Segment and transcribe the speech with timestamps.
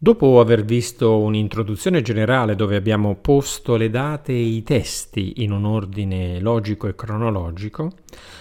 [0.00, 5.64] Dopo aver visto un'introduzione generale dove abbiamo posto le date e i testi in un
[5.64, 7.90] ordine logico e cronologico,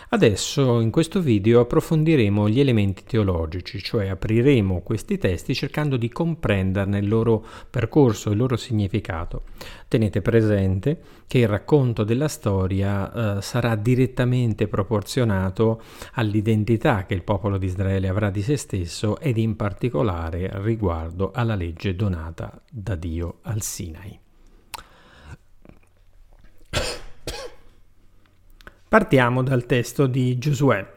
[0.09, 6.99] adesso in questo video approfondiremo gli elementi teologici, cioè apriremo questi testi cercando di comprenderne
[6.99, 9.41] il loro percorso, il loro significato.
[9.89, 15.81] Tenete presente che il racconto della storia eh, sarà direttamente proporzionato
[16.13, 21.55] all'identità che il popolo di Israele avrà di se stesso ed in particolare riguardo alla
[21.55, 24.19] legge donata da Dio al Sinai.
[28.89, 30.95] Partiamo dal testo di Giosuè.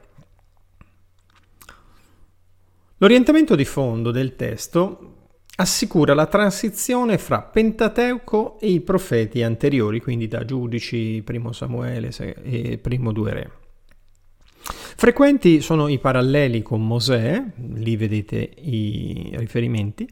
[2.98, 5.20] L'orientamento di fondo del testo
[5.60, 12.10] assicura la transizione fra Pentateuco e i profeti anteriori, quindi da Giudici, Primo Samuele
[12.42, 13.50] e Primo Due Re.
[14.62, 17.42] Frequenti sono i paralleli con Mosè,
[17.74, 20.09] lì vedete i riferimenti,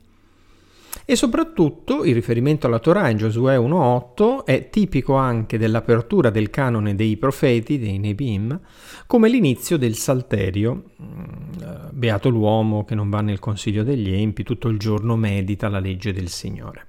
[1.04, 6.94] e soprattutto il riferimento alla Torah in Giosuè 1.8 è tipico anche dell'apertura del canone
[6.94, 8.60] dei profeti, dei Nebim,
[9.06, 10.90] come l'inizio del Salterio.
[11.02, 15.78] Mm, beato l'uomo che non va nel consiglio degli empi, tutto il giorno medita la
[15.78, 16.86] legge del Signore.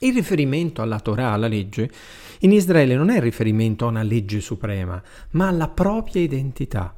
[0.00, 1.90] Il riferimento alla Torah, alla legge,
[2.40, 6.94] in Israele non è riferimento a una legge suprema, ma alla propria identità.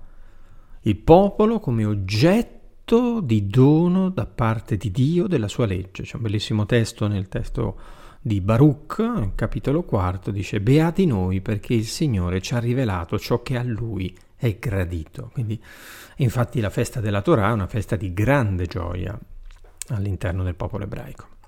[0.82, 2.59] Il popolo come oggetto
[2.90, 6.02] atto di dono da parte di Dio della sua legge.
[6.02, 7.78] C'è un bellissimo testo nel testo
[8.20, 13.56] di Baruch, capitolo quarto, dice Beati noi perché il Signore ci ha rivelato ciò che
[13.56, 15.30] a Lui è gradito.
[15.32, 15.60] Quindi,
[16.16, 19.16] infatti, la festa della Torah è una festa di grande gioia
[19.90, 21.38] all'interno del popolo ebraico.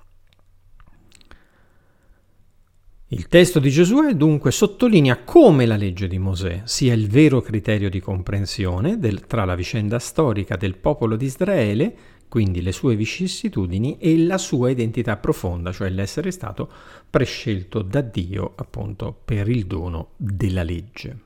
[3.13, 7.87] Il testo di Giosuè dunque sottolinea come la legge di Mosè sia il vero criterio
[7.87, 11.95] di comprensione del, tra la vicenda storica del popolo di Israele,
[12.27, 16.71] quindi le sue vicissitudini, e la sua identità profonda, cioè l'essere stato
[17.07, 21.19] prescelto da Dio appunto per il dono della legge.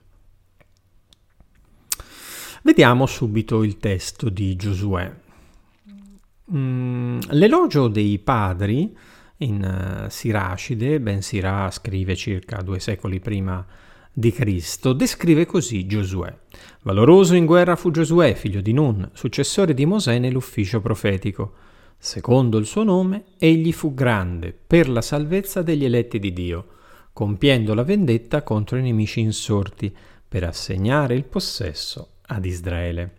[2.64, 5.10] Vediamo subito il testo di Giosuè.
[6.54, 8.94] Mm, l'elogio dei padri
[9.38, 13.66] in uh, Siracide, ben Sirà scrive circa due secoli prima
[14.12, 16.36] di Cristo, descrive così Giosuè.
[16.82, 21.54] Valoroso in guerra fu Giosuè, figlio di Nun, successore di Mosè nell'ufficio profetico.
[22.00, 26.68] Secondo il suo nome, egli fu grande per la salvezza degli eletti di Dio,
[27.14, 29.96] compiendo la vendetta contro i nemici insorti,
[30.28, 33.16] per assegnare il possesso ad Israele.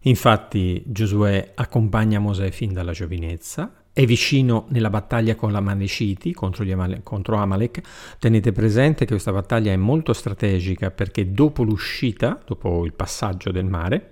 [0.00, 6.64] Infatti Giosuè accompagna Mosè fin dalla giovinezza, è vicino nella battaglia con l'Amalekiti contro,
[7.04, 7.80] contro Amalek.
[8.18, 13.66] Tenete presente che questa battaglia è molto strategica perché dopo l'uscita, dopo il passaggio del
[13.66, 14.10] mare,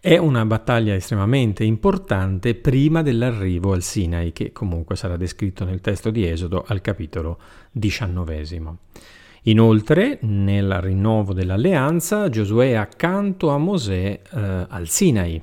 [0.00, 6.10] è una battaglia estremamente importante prima dell'arrivo al Sinai, che comunque sarà descritto nel testo
[6.10, 7.38] di Esodo al capitolo
[7.70, 8.78] diciannovesimo.
[9.44, 15.42] Inoltre, nel rinnovo dell'alleanza, Giosuè è accanto a Mosè eh, al Sinai,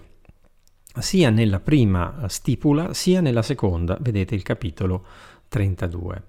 [0.99, 5.05] sia nella prima stipula sia nella seconda, vedete il capitolo
[5.47, 6.23] 32.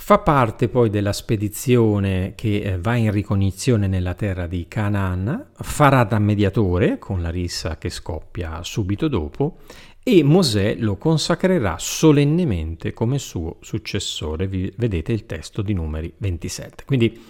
[0.00, 6.04] Fa parte poi della spedizione che eh, va in ricognizione nella terra di Canaan, farà
[6.04, 9.58] da mediatore con la rissa che scoppia subito dopo
[10.02, 14.46] e Mosè lo consacrerà solennemente come suo successore.
[14.48, 16.84] vedete il testo di numeri 27.
[16.86, 17.20] Quindi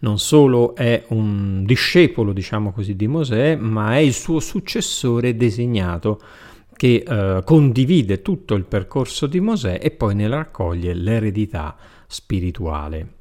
[0.00, 6.20] non solo è un discepolo, diciamo così, di Mosè, ma è il suo successore designato
[6.76, 13.14] che eh, condivide tutto il percorso di Mosè e poi ne raccoglie l'eredità spirituale.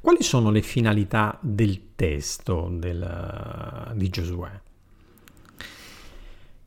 [0.00, 4.50] Quali sono le finalità del testo del, di Giosuè?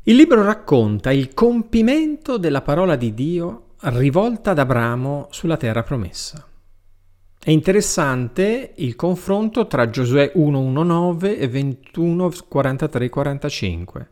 [0.04, 6.48] Il libro racconta il compimento della parola di Dio rivolta ad Abramo sulla terra promessa.
[7.38, 14.06] È interessante il confronto tra Giosuè 1.1.9 e 21.43.45.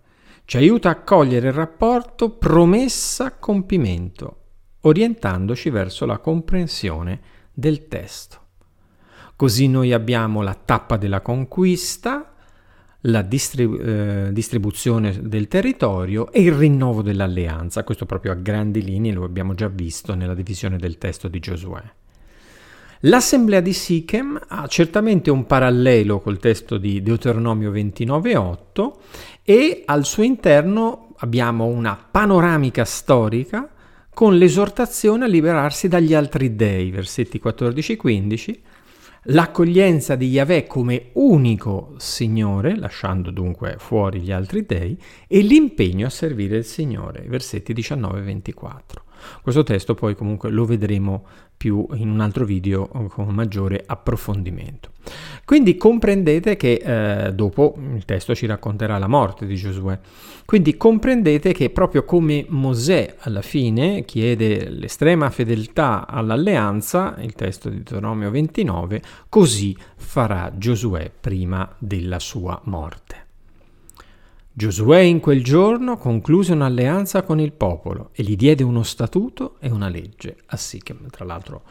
[0.43, 4.37] Ci aiuta a cogliere il rapporto promessa-compimento,
[4.81, 7.21] orientandoci verso la comprensione
[7.53, 8.39] del testo.
[9.37, 12.30] Così noi abbiamo la tappa della conquista,
[13.05, 17.83] la distribu- eh, distribuzione del territorio e il rinnovo dell'alleanza.
[17.83, 21.81] Questo proprio a grandi linee lo abbiamo già visto nella divisione del testo di Giosuè.
[23.05, 28.91] L'assemblea di Sichem ha certamente un parallelo col testo di Deuteronomio 29.8
[29.43, 33.67] e al suo interno abbiamo una panoramica storica
[34.13, 38.59] con l'esortazione a liberarsi dagli altri dei, versetti 14-15,
[39.25, 44.97] l'accoglienza di Yahweh come unico Signore, lasciando dunque fuori gli altri dei,
[45.27, 49.03] e l'impegno a servire il Signore, versetti 19 e 24.
[49.41, 51.25] Questo testo poi comunque lo vedremo
[51.55, 54.89] più in un altro video con maggiore approfondimento.
[55.45, 56.81] Quindi comprendete che
[57.25, 59.99] eh, dopo il testo ci racconterà la morte di Giosuè.
[60.45, 67.77] Quindi comprendete che proprio come Mosè alla fine chiede l'estrema fedeltà all'alleanza, il testo di
[67.77, 73.30] Deuteronomio 29, così farà Giosuè prima della sua morte.
[74.61, 79.71] Giosuè in quel giorno concluse un'alleanza con il popolo e gli diede uno statuto e
[79.71, 81.09] una legge a Sichem.
[81.09, 81.63] Tra l'altro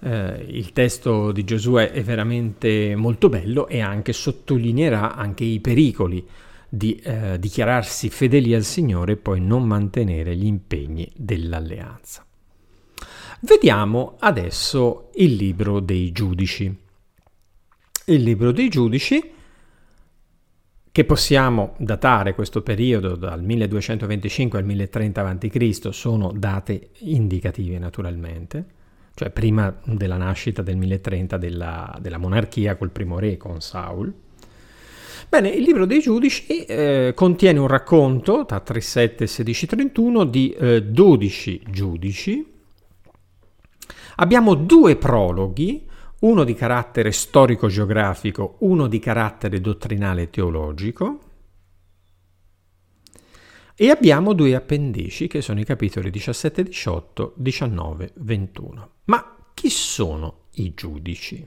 [0.00, 6.22] eh, il testo di Giosuè è veramente molto bello e anche sottolineerà anche i pericoli
[6.68, 12.26] di eh, dichiararsi fedeli al Signore e poi non mantenere gli impegni dell'alleanza.
[13.40, 16.76] Vediamo adesso il libro dei giudici.
[18.04, 19.36] Il libro dei giudici
[20.98, 25.88] che possiamo datare questo periodo dal 1225 al 1030 a.C.
[25.92, 28.64] sono date indicative naturalmente,
[29.14, 34.12] cioè prima della nascita del 1030 della, della monarchia col primo re, con Saul.
[35.28, 40.82] Bene, il libro dei giudici eh, contiene un racconto tra 37 e 1631 di eh,
[40.82, 42.44] 12 giudici.
[44.16, 45.87] Abbiamo due prologhi
[46.20, 51.20] uno di carattere storico-geografico, uno di carattere dottrinale teologico.
[53.76, 58.90] E abbiamo due appendici che sono i capitoli 17 18, 19, 21.
[59.04, 61.46] Ma chi sono i giudici?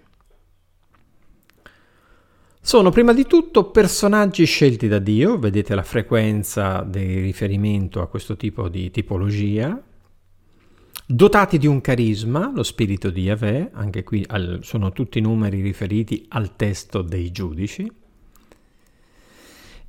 [2.64, 8.38] Sono prima di tutto personaggi scelti da Dio, vedete la frequenza del riferimento a questo
[8.38, 9.82] tipo di tipologia,
[11.14, 16.26] dotati di un carisma, lo spirito di Yahweh, anche qui al, sono tutti numeri riferiti
[16.30, 17.92] al testo dei giudici,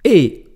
[0.01, 0.47] e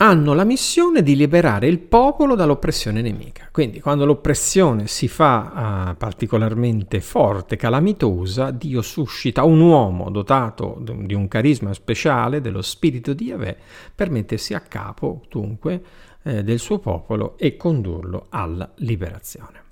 [0.00, 3.48] hanno la missione di liberare il popolo dall'oppressione nemica.
[3.50, 11.14] Quindi quando l'oppressione si fa uh, particolarmente forte, calamitosa, Dio suscita un uomo dotato di
[11.14, 13.56] un carisma speciale, dello spirito di Yahweh,
[13.94, 15.82] per mettersi a capo dunque
[16.22, 19.66] eh, del suo popolo e condurlo alla liberazione.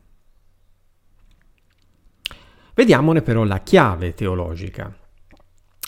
[2.76, 4.94] Vediamone però la chiave teologica.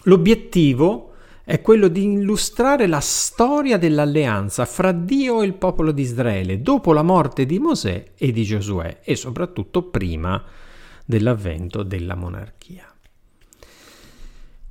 [0.04, 1.12] L'obiettivo
[1.44, 6.94] è quello di illustrare la storia dell'alleanza fra Dio e il popolo di Israele dopo
[6.94, 10.42] la morte di Mosè e di Giosuè e soprattutto prima
[11.04, 12.90] dell'avvento della monarchia.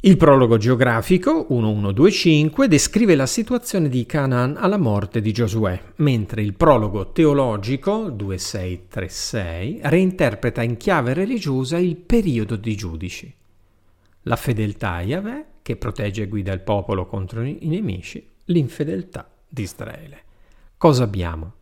[0.01, 6.53] Il prologo geografico 1125 descrive la situazione di Canaan alla morte di Giosuè, mentre il
[6.53, 13.33] prologo teologico 2636 reinterpreta in chiave religiosa il periodo di giudici.
[14.21, 19.63] La fedeltà a Yahweh, che protegge e guida il popolo contro i nemici, l'infedeltà di
[19.63, 20.23] Israele.
[20.77, 21.53] Cosa abbiamo?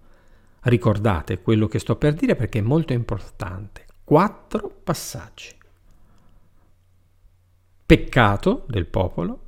[0.64, 3.86] Ricordate quello che sto per dire perché è molto importante.
[4.04, 5.55] Quattro passaggi
[7.86, 9.40] peccato del popolo,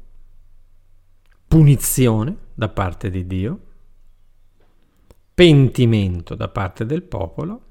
[1.47, 3.59] punizione da parte di Dio,
[5.33, 7.61] pentimento da parte del popolo,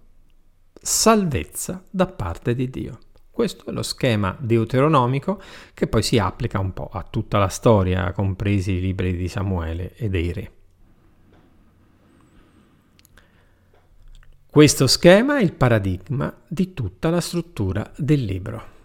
[0.73, 2.99] salvezza da parte di Dio.
[3.31, 5.41] Questo è lo schema deuteronomico
[5.75, 9.95] che poi si applica un po' a tutta la storia, compresi i libri di Samuele
[9.95, 10.53] e dei re.
[14.49, 18.76] Questo schema è il paradigma di tutta la struttura del libro.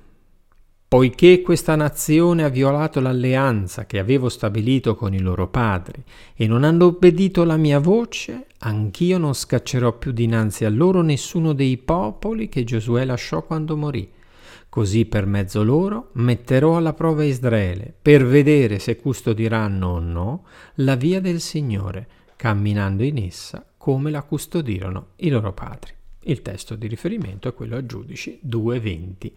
[0.92, 6.04] Poiché questa nazione ha violato l'alleanza che avevo stabilito con i loro padri
[6.36, 11.54] e non hanno obbedito alla mia voce, anch'io non scaccerò più dinanzi a loro nessuno
[11.54, 14.12] dei popoli che Giosuè lasciò quando morì.
[14.68, 20.44] Così per mezzo loro metterò alla prova Israele, per vedere se custodiranno o no
[20.76, 22.06] la via del Signore,
[22.36, 25.94] camminando in essa come la custodirono i loro padri.
[26.24, 29.32] Il testo di riferimento è quello a Giudici 2.20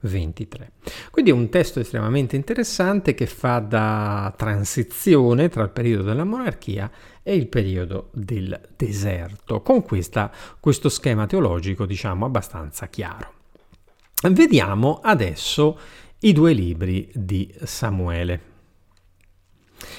[0.00, 0.72] 23.
[1.10, 6.90] Quindi è un testo estremamente interessante che fa da transizione tra il periodo della monarchia
[7.22, 13.32] e il periodo del deserto, con questa, questo schema teologico diciamo abbastanza chiaro.
[14.30, 15.78] Vediamo adesso
[16.20, 18.49] i due libri di Samuele.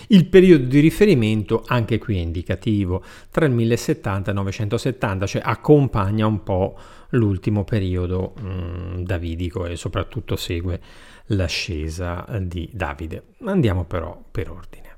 [0.08, 5.42] Il periodo di riferimento, anche qui è indicativo, tra il 1070 e il 970, cioè
[5.44, 6.78] accompagna un po'
[7.12, 10.80] l'ultimo periodo mh, mm, davidico e soprattutto segue
[11.28, 13.24] l'ascesa di Davide.
[13.46, 14.90] Andiamo però per ordine.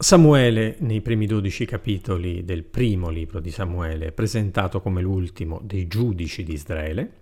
[0.00, 5.88] Samuele, nei primi dodici capitoli del primo libro di Samuele, è presentato come l'ultimo dei
[5.88, 7.12] giudici di Israele.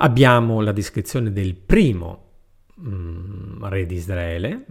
[0.00, 2.30] Abbiamo la descrizione del primo
[2.80, 4.66] mm, re di Israele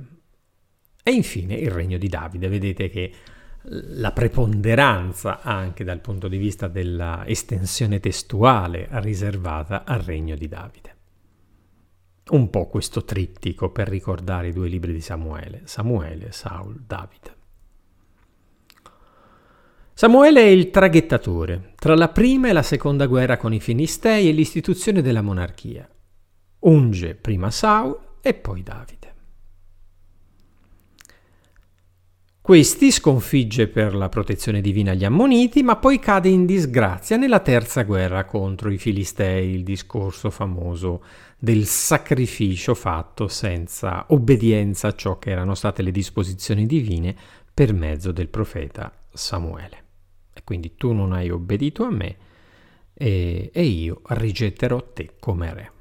[1.03, 2.47] e infine il regno di Davide.
[2.47, 3.11] Vedete che
[3.69, 10.95] la preponderanza anche dal punto di vista della estensione testuale riservata al regno di Davide.
[12.29, 17.36] Un po' questo trittico per ricordare i due libri di Samuele, Samuele, Saul, Davide.
[19.99, 24.31] Samuele è il traghettatore tra la prima e la seconda guerra con i Filistei e
[24.31, 25.89] l'istituzione della monarchia.
[26.59, 29.15] Unge prima Saul e poi Davide.
[32.39, 37.81] Questi sconfigge per la protezione divina gli Ammoniti, ma poi cade in disgrazia nella terza
[37.81, 41.03] guerra contro i Filistei, il discorso famoso
[41.39, 47.15] del sacrificio fatto senza obbedienza a ciò che erano state le disposizioni divine
[47.51, 49.85] per mezzo del profeta Samuele.
[50.37, 52.15] E quindi tu non hai obbedito a me
[52.93, 55.71] e, e io rigetterò te come re.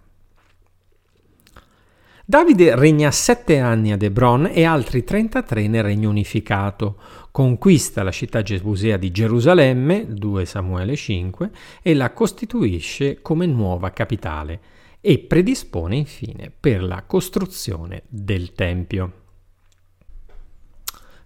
[2.24, 6.98] Davide regna sette anni ad Hebron e altri 33 nel regno unificato.
[7.30, 11.50] Conquista la città gebusea di Gerusalemme, 2 Samuele 5,
[11.82, 14.60] e la costituisce come nuova capitale
[15.00, 19.12] e predispone infine per la costruzione del Tempio.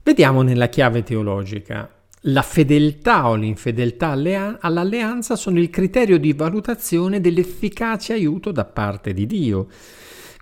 [0.02, 1.99] Vediamo nella chiave teologica.
[2.24, 9.24] La fedeltà o l'infedeltà all'alleanza sono il criterio di valutazione dell'efficace aiuto da parte di
[9.24, 9.68] Dio.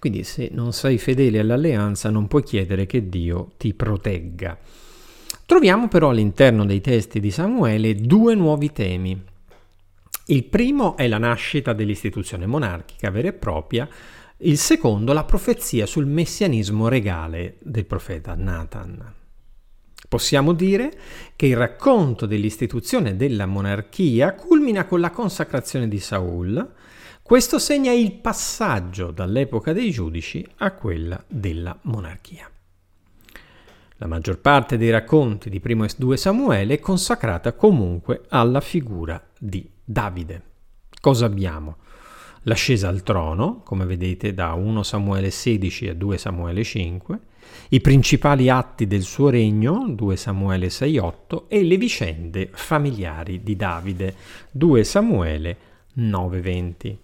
[0.00, 4.58] Quindi se non sei fedele all'alleanza non puoi chiedere che Dio ti protegga.
[5.46, 9.16] Troviamo però all'interno dei testi di Samuele due nuovi temi.
[10.26, 13.88] Il primo è la nascita dell'istituzione monarchica vera e propria,
[14.38, 19.14] il secondo la profezia sul messianismo regale del profeta Nathan.
[20.08, 20.90] Possiamo dire
[21.36, 26.72] che il racconto dell'istituzione della monarchia culmina con la consacrazione di Saul,
[27.20, 32.50] questo segna il passaggio dall'epoca dei giudici a quella della monarchia.
[33.96, 39.22] La maggior parte dei racconti di primo e 2 Samuele è consacrata comunque alla figura
[39.38, 40.42] di Davide.
[41.02, 41.76] Cosa abbiamo?
[42.44, 47.20] L'ascesa al trono, come vedete da 1 Samuele 16 a 2 Samuele 5,
[47.70, 54.14] i principali atti del suo regno, 2 Samuele 6-8, e le vicende familiari di Davide,
[54.50, 55.56] 2 Samuele
[55.98, 56.96] 9-20.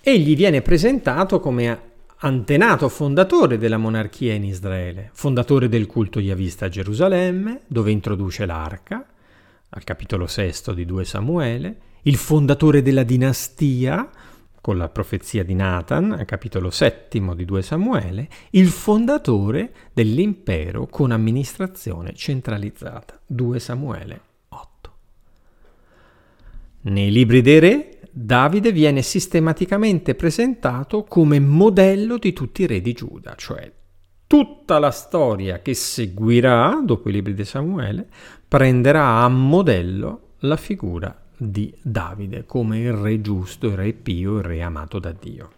[0.00, 6.68] Egli viene presentato come antenato fondatore della monarchia in Israele, fondatore del culto yavista a
[6.68, 9.06] Gerusalemme, dove introduce l'arca,
[9.70, 14.08] al capitolo sesto di 2 Samuele, il fondatore della dinastia,
[14.64, 22.14] con la profezia di Nathan, capitolo settimo di 2 Samuele, il fondatore dell'impero con amministrazione
[22.14, 24.92] centralizzata, 2 Samuele 8.
[26.80, 32.94] Nei libri dei re Davide viene sistematicamente presentato come modello di tutti i re di
[32.94, 33.70] Giuda, cioè
[34.26, 38.08] tutta la storia che seguirà dopo i libri di Samuele
[38.48, 44.44] prenderà a modello la figura di Davide come il re giusto, il re pio, il
[44.44, 45.50] re amato da Dio.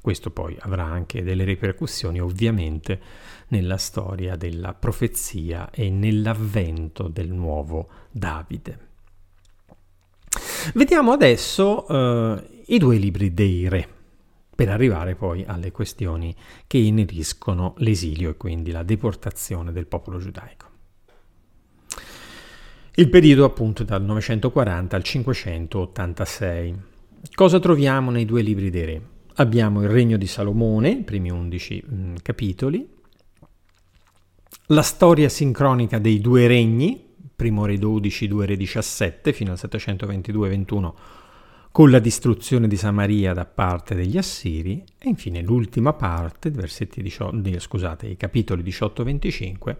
[0.00, 3.00] Questo poi avrà anche delle ripercussioni ovviamente
[3.48, 8.90] nella storia della profezia e nell'avvento del nuovo Davide.
[10.74, 13.88] Vediamo adesso eh, i due libri dei re,
[14.54, 16.34] per arrivare poi alle questioni
[16.66, 20.71] che ineriscono l'esilio e quindi la deportazione del popolo giudaico.
[22.94, 26.74] Il periodo appunto dal 940 al 586.
[27.34, 29.02] Cosa troviamo nei due libri dei re?
[29.36, 32.86] Abbiamo il regno di Salomone, i primi 11 mh, mm, capitoli,
[34.66, 37.02] la storia sincronica dei due regni,
[37.34, 40.92] primo re 12, 2 re 17 fino al 722-21
[41.72, 47.58] con la distruzione di Samaria da parte degli Assiri e infine l'ultima parte, versetti 18,
[47.58, 49.76] scusate, i capitoli 18-25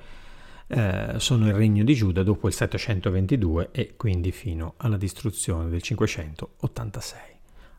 [0.74, 5.82] eh, sono il regno di Giuda dopo il 722 e quindi fino alla distruzione del
[5.82, 7.18] 586.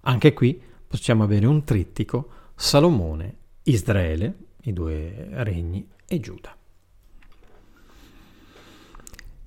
[0.01, 4.35] Anche qui possiamo avere un trittico Salomone, Israele,
[4.65, 6.55] i due regni e Giuda.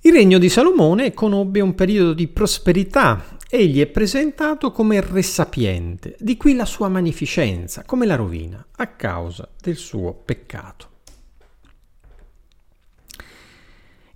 [0.00, 3.36] Il regno di Salomone conobbe un periodo di prosperità.
[3.48, 8.88] Egli è presentato come re sapiente, di qui la sua magnificenza, come la rovina, a
[8.88, 10.94] causa del suo peccato.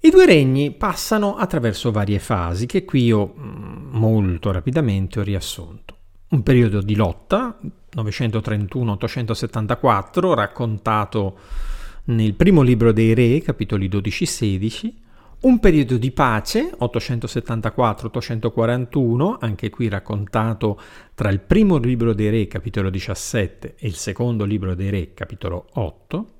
[0.03, 5.95] I due regni passano attraverso varie fasi che qui io mm, molto rapidamente ho riassunto.
[6.31, 7.59] Un periodo di lotta,
[7.95, 11.37] 931-874, raccontato
[12.05, 14.95] nel primo libro dei re, capitoli 12-16,
[15.43, 20.81] Un periodo di pace, 874-841, anche qui raccontato
[21.15, 25.69] tra il primo libro dei Re, capitolo 17, e il secondo libro dei Re, capitolo
[25.73, 26.40] 8.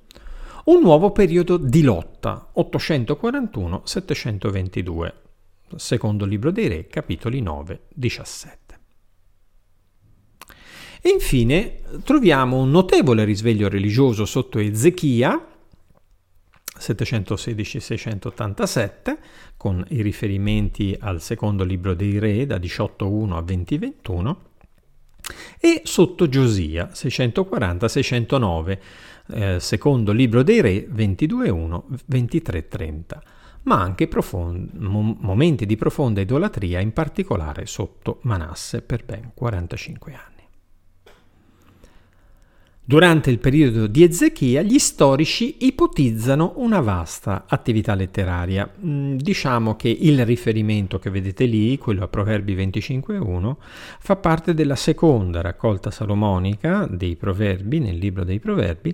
[0.71, 5.13] Un nuovo periodo di lotta, 841-722,
[5.75, 7.77] secondo libro dei Re, capitoli 9-17.
[11.01, 15.45] E infine troviamo un notevole risveglio religioso sotto Ezechia,
[16.79, 19.17] 716-687,
[19.57, 24.35] con i riferimenti al secondo libro dei re da 18.1 a 20.21,
[25.59, 28.79] e sotto Giosia 640-609,
[29.31, 33.19] eh, secondo libro dei re 22.1, 23.30,
[33.63, 40.30] ma anche profond- momenti di profonda idolatria, in particolare sotto Manasse per ben 45 anni.
[42.91, 48.69] Durante il periodo di Ezechia gli storici ipotizzano una vasta attività letteraria.
[48.85, 53.55] Mm, diciamo che il riferimento che vedete lì, quello a Proverbi 25.1,
[53.97, 58.93] fa parte della seconda raccolta salomonica dei Proverbi nel libro dei Proverbi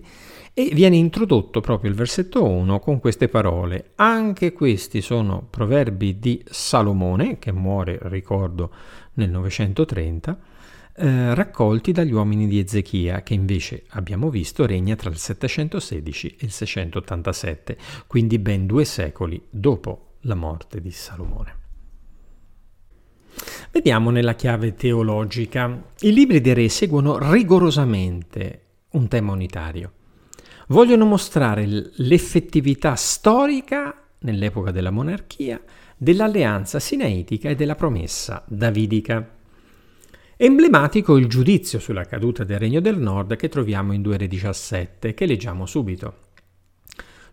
[0.54, 3.94] e viene introdotto proprio il versetto 1 con queste parole.
[3.96, 8.70] Anche questi sono proverbi di Salomone, che muore, ricordo,
[9.13, 10.57] nel 930
[11.00, 16.46] eh, raccolti dagli uomini di Ezechia, che invece abbiamo visto regna tra il 716 e
[16.46, 17.77] il 687,
[18.08, 21.56] quindi ben due secoli dopo la morte di Salomone.
[23.72, 25.84] Vediamo nella chiave teologica.
[26.00, 28.62] I libri dei re seguono rigorosamente
[28.92, 29.92] un tema unitario.
[30.70, 35.62] Vogliono mostrare l'effettività storica, nell'epoca della monarchia,
[35.96, 39.37] dell'alleanza sinaitica e della promessa davidica.
[40.39, 45.15] Emblematico il giudizio sulla caduta del Regno del Nord che troviamo in 2 Re 17,
[45.15, 46.25] che leggiamo subito.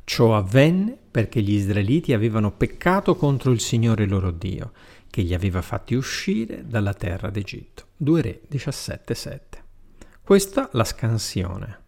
[0.04, 4.73] Ciò avvenne perché gli israeliti avevano peccato contro il Signore loro Dio,
[5.11, 7.88] che li aveva fatti uscire dalla terra d'Egitto.
[7.99, 9.64] 2 Re 17, 7.
[10.23, 11.82] Questa la scansione.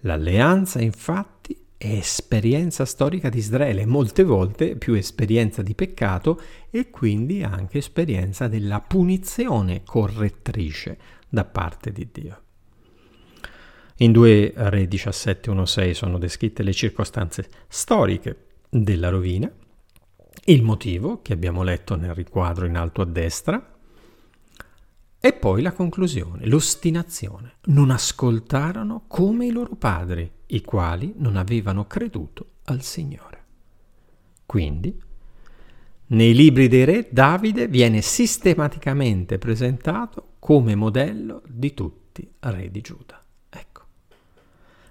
[0.00, 7.78] L'alleanza, infatti, esperienza storica di Israele, molte volte più esperienza di peccato e quindi anche
[7.78, 12.42] esperienza della punizione correttrice da parte di Dio.
[13.96, 19.50] In 2 Re 17.1.6 sono descritte le circostanze storiche della rovina,
[20.44, 23.78] il motivo che abbiamo letto nel riquadro in alto a destra,
[25.22, 27.56] e poi la conclusione, l'ostinazione.
[27.64, 33.44] Non ascoltarono come i loro padri, i quali non avevano creduto al Signore.
[34.46, 34.98] Quindi,
[36.06, 42.80] nei libri dei re, Davide viene sistematicamente presentato come modello di tutti i re di
[42.80, 43.22] Giuda.
[43.50, 43.82] Ecco.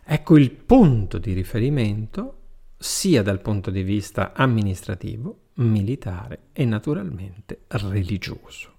[0.03, 2.35] Ecco il punto di riferimento
[2.77, 8.77] sia dal punto di vista amministrativo, militare e naturalmente religioso.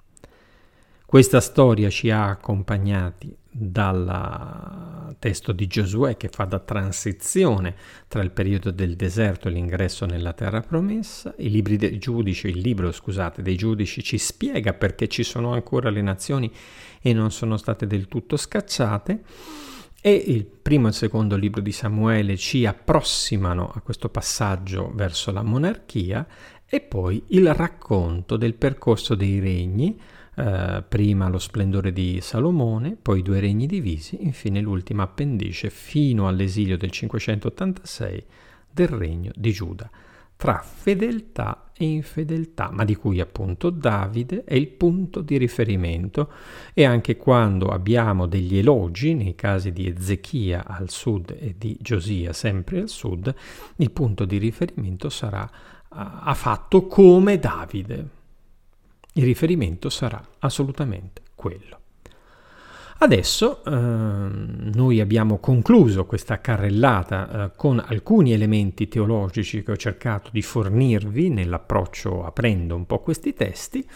[1.10, 7.74] Questa storia ci ha accompagnati dal testo di Giosuè che fa da transizione
[8.06, 11.34] tra il periodo del deserto e l'ingresso nella terra promessa.
[11.38, 15.90] I libri dei giudici, il libro scusate, dei giudici ci spiega perché ci sono ancora
[15.90, 16.48] le nazioni
[17.02, 19.24] e non sono state del tutto scacciate.
[20.00, 25.32] E il primo e il secondo libro di Samuele ci approssimano a questo passaggio verso
[25.32, 26.24] la monarchia
[26.64, 30.00] e poi il racconto del percorso dei regni
[30.36, 36.76] eh, prima lo splendore di Salomone, poi due regni divisi, infine l'ultima appendice fino all'esilio
[36.76, 38.24] del 586
[38.70, 39.90] del regno di Giuda,
[40.36, 46.30] tra fedeltà e infedeltà, ma di cui appunto Davide è il punto di riferimento.
[46.72, 52.32] E anche quando abbiamo degli elogi, nei casi di Ezechia al sud e di Giosia
[52.32, 53.34] sempre al sud,
[53.76, 55.50] il punto di riferimento sarà
[55.92, 58.19] ha fatto come Davide,
[59.14, 61.78] il riferimento sarà assolutamente quello.
[63.02, 70.28] Adesso eh, noi abbiamo concluso questa carrellata eh, con alcuni elementi teologici che ho cercato
[70.30, 73.88] di fornirvi nell'approccio aprendo un po' questi testi.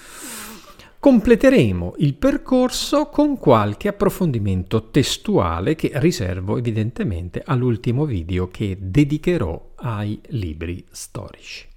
[0.99, 10.19] Completeremo il percorso con qualche approfondimento testuale che riservo evidentemente all'ultimo video che dedicherò ai
[10.29, 11.74] libri storici.